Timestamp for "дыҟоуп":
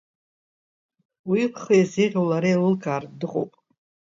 3.19-3.51